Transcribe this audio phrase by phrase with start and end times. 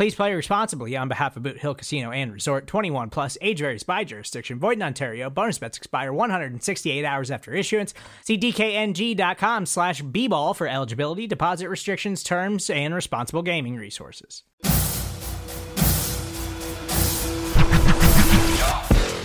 [0.00, 3.82] Please play responsibly on behalf of Boot Hill Casino and Resort 21 plus age varies
[3.82, 4.58] by jurisdiction.
[4.58, 5.28] Void in Ontario.
[5.28, 7.92] Bonus bets expire 168 hours after issuance.
[8.24, 14.42] See DKNG.com slash B ball for eligibility, deposit restrictions, terms, and responsible gaming resources.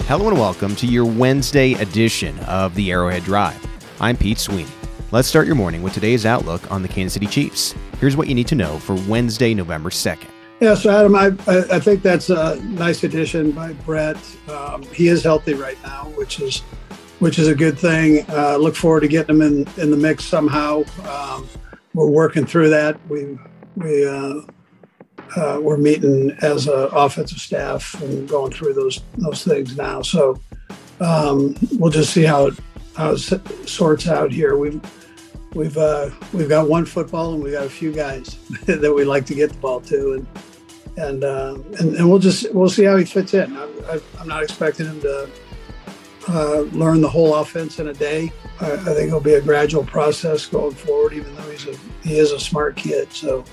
[0.10, 3.66] Hello and welcome to your Wednesday edition of the Arrowhead Drive.
[4.02, 4.68] I'm Pete Sweeney.
[5.14, 7.74] Let's start your morning with today's outlook on the Kansas City Chiefs.
[8.02, 10.35] Here's what you need to know for Wednesday, November 2nd.
[10.62, 14.18] Yeah, so Adam, I, I think that's a nice addition by Brett.
[14.50, 16.62] Um, he is healthy right now, which is
[17.20, 18.26] which is a good thing.
[18.30, 20.84] Uh, look forward to getting him in, in the mix somehow.
[21.08, 21.48] Um,
[21.94, 22.98] we're working through that.
[23.10, 23.38] We
[23.76, 24.42] we uh,
[25.36, 30.02] uh, we're meeting as an offensive staff and going through those those things now.
[30.02, 30.40] So
[31.02, 32.54] um, we'll just see how it
[32.96, 33.20] how it
[33.68, 34.58] sorts out here.
[34.58, 34.82] We've
[35.54, 39.26] we've uh, we've got one football and we've got a few guys that we like
[39.28, 40.28] to get the ball to, and
[40.98, 43.56] and uh, and, and we'll just we'll see how he fits in.
[43.58, 45.30] I'm, I'm not expecting him to
[46.28, 48.32] uh, learn the whole offense in a day.
[48.60, 51.14] I, I, think it'll be a gradual process going forward.
[51.14, 53.44] Even though he's a he is a smart kid, so.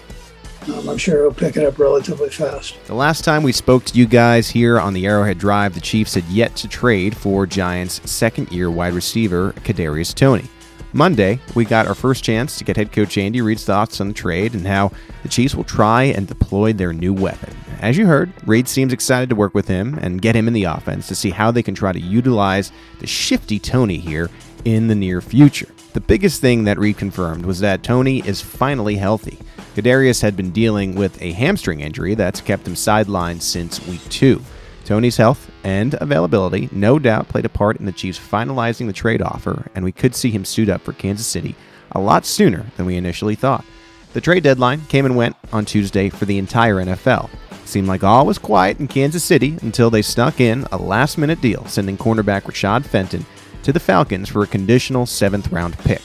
[0.77, 2.77] Um, I'm sure he'll pick it up relatively fast.
[2.87, 6.15] The last time we spoke to you guys here on the Arrowhead Drive, the Chiefs
[6.15, 10.49] had yet to trade for Giants' second-year wide receiver Kadarius Toney.
[10.95, 14.15] Monday, we got our first chance to get head coach Andy Reid's thoughts on the
[14.15, 14.93] trade and how
[15.23, 17.57] the Chiefs will try and deploy their new weapon.
[17.81, 20.65] As you heard, Reid seems excited to work with him and get him in the
[20.65, 24.29] offense to see how they can try to utilize the shifty Toney here
[24.67, 25.69] in the near future.
[25.95, 29.39] The biggest thing that Reid confirmed was that Toney is finally healthy.
[29.75, 34.43] Kadarius had been dealing with a hamstring injury that's kept him sidelined since week two.
[34.83, 39.23] Toney's health and availability no doubt played a part in the Chiefs finalizing the trade
[39.23, 41.55] offer, and we could see him suit up for Kansas City
[41.93, 43.65] a lot sooner than we initially thought.
[44.13, 47.31] The trade deadline came and went on Tuesday for the entire NFL.
[47.65, 51.41] Seemed like all was quiet in Kansas City until they snuck in a last minute
[51.41, 53.25] deal, sending cornerback Rashad Fenton
[53.63, 56.03] to the Falcons for a conditional seventh round pick.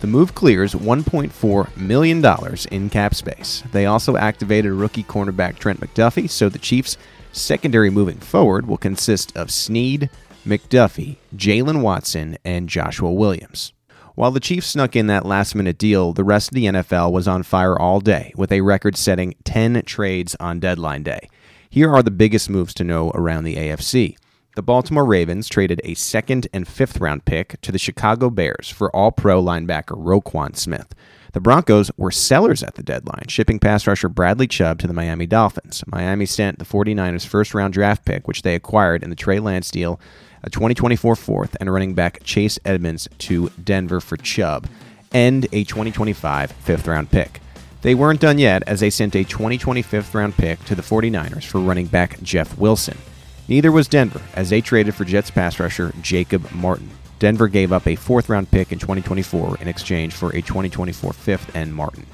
[0.00, 2.24] The move clears $1.4 million
[2.70, 3.62] in cap space.
[3.72, 6.96] They also activated rookie cornerback Trent McDuffie, so the Chiefs
[7.32, 10.10] Secondary moving forward will consist of Sneed,
[10.44, 13.72] McDuffie, Jaylen Watson, and Joshua Williams.
[14.14, 17.28] While the Chiefs snuck in that last minute deal, the rest of the NFL was
[17.28, 21.28] on fire all day, with a record setting 10 trades on deadline day.
[21.68, 24.16] Here are the biggest moves to know around the AFC.
[24.56, 28.94] The Baltimore Ravens traded a second and fifth round pick to the Chicago Bears for
[28.94, 30.92] all pro linebacker Roquan Smith.
[31.32, 35.26] The Broncos were sellers at the deadline, shipping pass rusher Bradley Chubb to the Miami
[35.26, 35.84] Dolphins.
[35.86, 39.70] Miami sent the 49ers' first round draft pick, which they acquired in the Trey Lance
[39.70, 40.00] deal,
[40.42, 44.66] a 2024 fourth, and running back Chase Edmonds to Denver for Chubb,
[45.12, 47.40] and a 2025 fifth round pick.
[47.82, 51.60] They weren't done yet as they sent a 2025 round pick to the 49ers for
[51.60, 52.98] running back Jeff Wilson.
[53.46, 56.90] Neither was Denver, as they traded for Jets pass rusher Jacob Martin.
[57.20, 61.54] Denver gave up a fourth round pick in 2024 in exchange for a 2024 fifth
[61.54, 62.06] and Martin.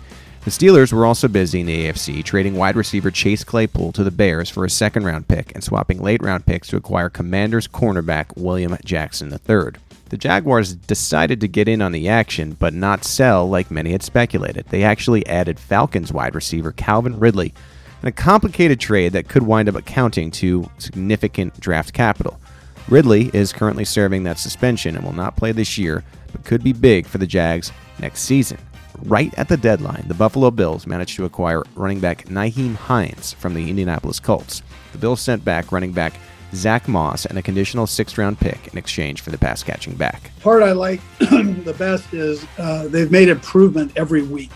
[0.44, 4.10] The Steelers were also busy in the AFC, trading wide receiver Chase Claypool to the
[4.10, 8.36] Bears for a second round pick and swapping late round picks to acquire Commanders cornerback
[8.36, 9.80] William Jackson III.
[10.08, 14.02] The Jaguars decided to get in on the action, but not sell like many had
[14.02, 14.66] speculated.
[14.66, 17.54] They actually added Falcons wide receiver Calvin Ridley
[18.02, 22.38] in a complicated trade that could wind up accounting to significant draft capital.
[22.88, 26.72] Ridley is currently serving that suspension and will not play this year, but could be
[26.72, 28.58] big for the Jags next season.
[29.02, 33.54] Right at the deadline, the Buffalo Bills managed to acquire running back Nyheim Hines from
[33.54, 34.62] the Indianapolis Colts.
[34.92, 36.14] The Bills sent back running back
[36.54, 40.30] Zach Moss and a conditional sixth round pick in exchange for the pass catching back.
[40.40, 44.52] Part I like the best is uh, they've made improvement every week.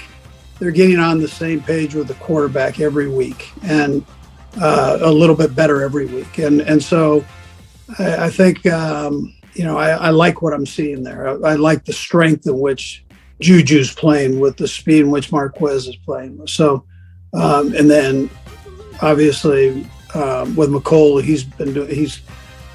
[0.60, 4.04] They're getting on the same page with the quarterback every week and
[4.60, 6.38] uh, a little bit better every week.
[6.38, 7.24] And, and so
[7.98, 11.28] I, I think um, you know, I, I, like what I'm seeing there.
[11.28, 13.04] I, I, like the strength in which
[13.40, 16.46] Juju's playing with the speed in which Marquez is playing.
[16.46, 16.84] So,
[17.34, 18.30] um, and then
[19.02, 22.20] obviously um, with Mecole, he's been doing he's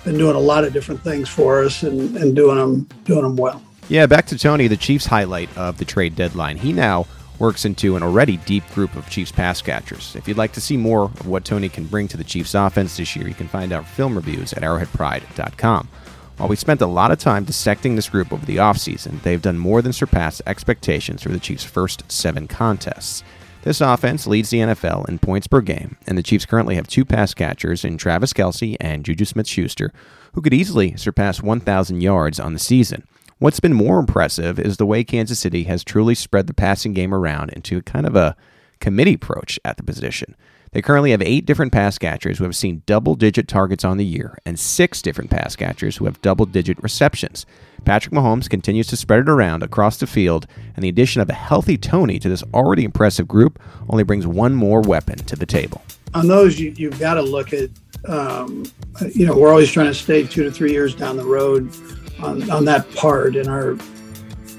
[0.03, 3.35] been doing a lot of different things for us and, and doing them doing them
[3.35, 3.61] well.
[3.87, 6.57] Yeah, back to Toney, the Chiefs highlight of the trade deadline.
[6.57, 7.05] He now
[7.39, 10.15] works into an already deep group of Chiefs pass catchers.
[10.15, 12.97] If you'd like to see more of what Toney can bring to the Chiefs offense
[12.97, 15.89] this year, you can find our film reviews at arrowheadpride.com.
[16.37, 19.57] While we spent a lot of time dissecting this group over the offseason, they've done
[19.57, 23.23] more than surpass expectations for the Chiefs' first seven contests.
[23.61, 27.05] This offense leads the NFL in points per game, and the Chiefs currently have two
[27.05, 29.91] pass catchers in Travis Kelce and Juju Smith Schuster,
[30.33, 33.07] who could easily surpass 1,000 yards on the season.
[33.45, 37.13] What's been more impressive is the way Kansas City has truly spread the passing game
[37.13, 38.35] around into kind of a
[38.79, 40.35] committee approach at the position.
[40.71, 44.03] They currently have eight different pass catchers who have seen double digit targets on the
[44.03, 47.45] year and six different pass catchers who have double digit receptions.
[47.83, 51.33] Patrick Mahomes continues to spread it around across the field, and the addition of a
[51.33, 53.59] healthy Toney to this already impressive group
[53.89, 55.83] only brings one more weapon to the table.
[56.15, 57.69] On those, you, have got to look at,
[58.05, 58.65] um,
[59.13, 61.71] you know, we're always trying to stay two to three years down the road
[62.19, 63.77] on, on that part, and our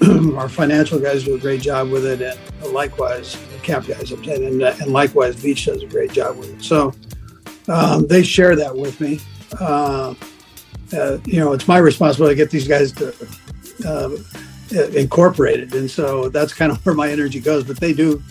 [0.37, 4.23] our financial guys do a great job with it, and likewise, the cap guys, I'm
[4.25, 6.63] saying, and, and likewise, Veach does a great job with it.
[6.63, 6.93] So
[7.69, 9.21] um, they share that with me.
[9.59, 10.15] Uh,
[10.93, 13.15] uh, you know, it's my responsibility to get these guys to
[13.87, 14.17] uh,
[14.95, 17.65] incorporate it, and so that's kind of where my energy goes.
[17.65, 18.23] But they do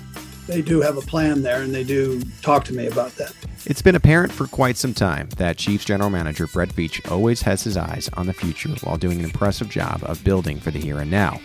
[0.47, 3.33] they do have a plan there and they do talk to me about that.
[3.65, 7.63] It's been apparent for quite some time that Chiefs general manager Brett Veach always has
[7.63, 11.00] his eyes on the future while doing an impressive job of building for the here
[11.00, 11.39] and now.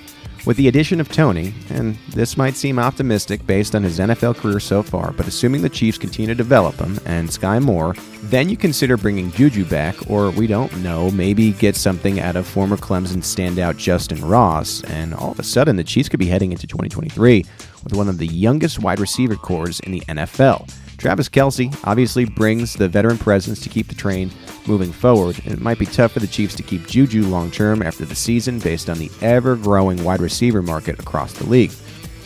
[0.47, 4.59] With the addition of Toney, and this might seem optimistic based on his NFL career
[4.59, 8.57] so far, but assuming the Chiefs continue to develop him and Skyy Moore, then you
[8.57, 13.19] consider bringing Juju back, or we don't know, maybe get something out of former Clemson
[13.19, 17.45] standout Justin Ross, and all of a sudden the Chiefs could be heading into 2023
[17.85, 20.71] with one of the youngest wide receiver corps in the NFL.
[20.97, 24.31] Travis Kelce obviously brings the veteran presence to keep the train
[24.67, 27.83] moving forward, and it might be tough for the Chiefs to keep Juju long term
[27.83, 31.73] after the season based on the ever growing wide receiver market across the league.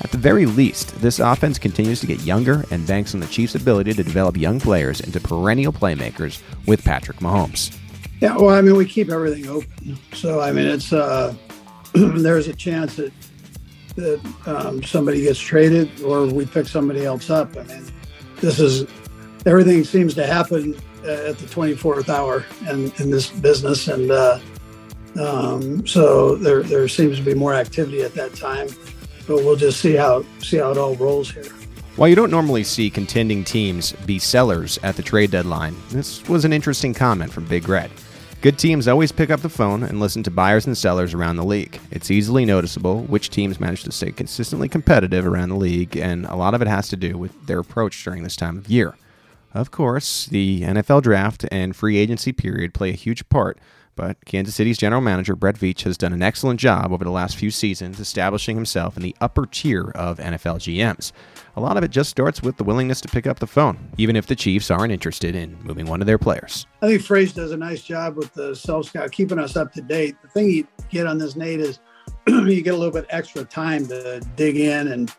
[0.00, 3.54] At the very least, this offense continues to get younger and banks on the Chiefs'
[3.54, 7.78] ability to develop young players into perennial playmakers with Patrick Mahomes.
[8.20, 9.98] Yeah, well, I mean, we keep everything open.
[10.12, 11.34] So, I mean, it's uh,
[11.94, 13.12] there's a chance that
[13.96, 17.56] that um, somebody gets traded or we pick somebody else up.
[17.56, 17.84] I mean,
[18.40, 18.86] this is
[19.46, 20.74] everything seems to happen
[21.04, 23.88] at the 24th hour in, in this business.
[23.88, 24.40] And uh,
[25.20, 28.68] um, so there, there seems to be more activity at that time,
[29.26, 31.44] but we'll just see how, see how it all rolls here.
[31.96, 36.44] While you don't normally see contending teams be sellers at the trade deadline, this was
[36.44, 37.90] an interesting comment from Big Red.
[38.44, 41.46] Good teams always pick up the phone and listen to buyers and sellers around the
[41.46, 41.80] league.
[41.90, 46.36] It's easily noticeable which teams manage to stay consistently competitive around the league, and a
[46.36, 48.98] lot of it has to do with their approach during this time of year.
[49.54, 53.58] Of course, the NFL draft and free agency period play a huge part
[53.96, 57.36] but Kansas City's general manager, Brett Veach, has done an excellent job over the last
[57.36, 61.12] few seasons establishing himself in the upper tier of NFL GMs.
[61.56, 64.16] A lot of it just starts with the willingness to pick up the phone, even
[64.16, 66.66] if the Chiefs aren't interested in moving one of their players.
[66.82, 69.80] I think Fraze does a nice job with the self scout, keeping us up to
[69.80, 70.16] date.
[70.22, 71.78] The thing you get on this, Nate, is
[72.26, 75.14] you get a little bit extra time to dig in and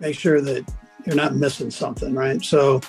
[0.00, 0.68] make sure that
[1.06, 2.42] you're not missing something, right?
[2.44, 2.80] So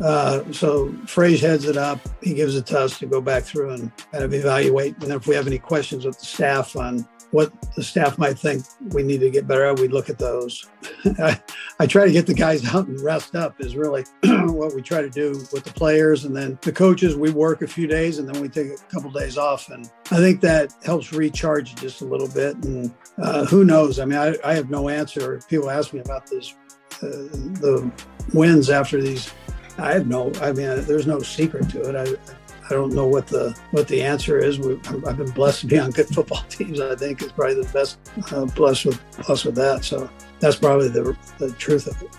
[0.00, 2.00] uh, so Fraze heads it up.
[2.22, 4.96] He gives it to us to go back through and kind of evaluate.
[5.02, 8.64] And if we have any questions with the staff on what the staff might think
[8.90, 10.66] we need to get better at, we look at those.
[11.18, 11.40] I,
[11.80, 15.02] I, try to get the guys out and rest up is really what we try
[15.02, 16.24] to do with the players.
[16.24, 19.10] And then the coaches, we work a few days and then we take a couple
[19.10, 19.70] days off.
[19.70, 22.54] And I think that helps recharge just a little bit.
[22.64, 23.98] And uh, who knows?
[23.98, 25.40] I mean, I, I, have no answer.
[25.48, 26.54] People ask me about this,
[27.02, 27.08] uh,
[27.60, 27.90] the
[28.32, 29.32] wins after these
[29.78, 30.32] I have no.
[30.40, 31.96] I mean, there's no secret to it.
[31.96, 32.32] I,
[32.72, 34.58] I don't know what the what the answer is.
[34.58, 36.80] We, I've been blessed to be on good football teams.
[36.80, 37.98] I think is probably the best
[38.32, 39.84] uh, blessed with blessed with that.
[39.84, 40.08] So
[40.40, 42.10] that's probably the the truth of it.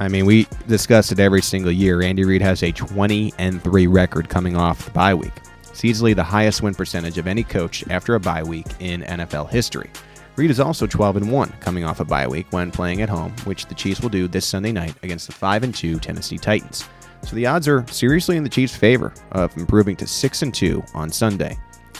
[0.00, 2.02] I mean, we discuss it every single year.
[2.02, 5.32] Andy Reid has a 20 and three record coming off the bye week.
[5.70, 9.50] It's easily the highest win percentage of any coach after a bye week in NFL
[9.50, 9.90] history.
[10.36, 13.32] Reid is also 12 and 1 coming off a bye week when playing at home,
[13.44, 16.84] which the Chiefs will do this Sunday night against the 5 and 2 Tennessee Titans.
[17.22, 20.82] So the odds are seriously in the Chiefs' favor of improving to 6 and 2
[20.94, 21.56] on Sunday.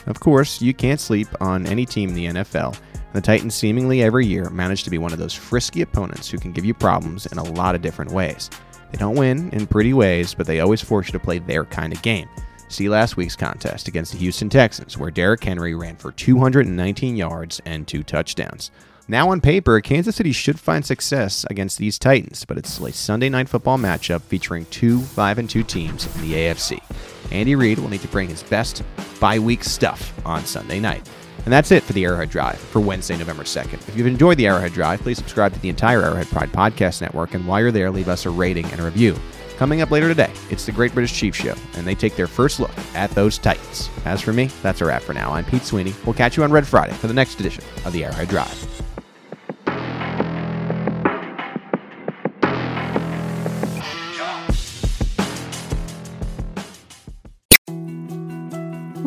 [0.07, 2.77] Of course, you can't sleep on any team in the NFL.
[3.15, 6.53] The Titans seemingly every year manage to be one of those frisky opponents who can
[6.53, 8.51] give you problems in a lot of different ways.
[8.91, 11.93] They don't win in pretty ways, but they always force you to play their kind
[11.93, 12.29] of game.
[12.69, 17.61] See last week's contest against the Houston Texans, where Derrick Henry ran for 219 yards
[17.65, 18.73] and two touchdowns.
[19.07, 23.29] Now, on paper, Kansas City should find success against these Titans, but it's a Sunday
[23.29, 26.81] night football matchup featuring two 5 and 2 teams in the AFC.
[27.31, 28.83] Andy Reid will need to bring his best
[29.21, 31.07] bye week stuff on Sunday night.
[31.45, 33.75] And that's it for the Arrowhead Drive for Wednesday, November 2nd.
[33.75, 37.35] If you've enjoyed the Arrowhead Drive, please subscribe to the entire Arrowhead Pride Podcast Network,
[37.35, 39.15] and while you're there, leave us a rating and a review.
[39.59, 42.59] Coming up later today, it's the Great British Chief Show, and they take their first
[42.59, 43.91] look at those Titans.
[44.07, 45.31] As for me, that's a wrap for now.
[45.33, 45.95] I'm Pete Sweeney.
[46.07, 48.64] We'll catch you on Red Friday for the next edition of the Arrowhead Drive.